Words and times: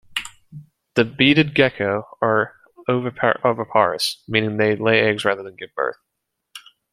The 0.95 1.05
Beaded 1.05 1.53
Gecko 1.53 2.05
are 2.23 2.55
oviparous, 2.89 4.23
meaning 4.27 4.57
they 4.57 4.75
lay 4.75 4.99
eggs 5.01 5.23
rather 5.23 5.43
than 5.43 5.55
give 5.55 5.75
birth. 5.75 5.97